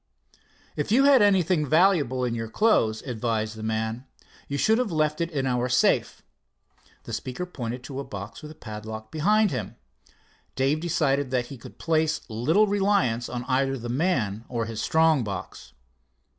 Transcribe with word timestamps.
"If 0.75 0.91
you 0.91 1.03
had 1.03 1.21
anything 1.21 1.63
valuable 1.63 2.25
in 2.25 2.33
your 2.33 2.49
clothes," 2.49 3.03
advised 3.03 3.55
the 3.55 3.61
man, 3.61 4.05
"you 4.47 4.57
should 4.57 4.79
have 4.79 4.91
left 4.91 5.21
it 5.21 5.29
in 5.29 5.45
our 5.45 5.69
safe." 5.69 6.23
The 7.03 7.13
speaker 7.13 7.45
pointed 7.45 7.83
to 7.83 7.99
a 7.99 8.03
box 8.03 8.41
with 8.41 8.49
a 8.49 8.55
padlock 8.55 9.11
behind 9.11 9.51
him. 9.51 9.75
Dave 10.55 10.79
decided 10.79 11.29
that 11.29 11.45
he 11.53 11.57
could 11.59 11.77
place 11.77 12.21
little 12.29 12.65
reliance 12.65 13.29
in 13.29 13.43
either 13.43 13.77
the 13.77 13.89
man 13.89 14.43
or 14.49 14.65
his 14.65 14.81
strong 14.81 15.23
box. 15.23 15.71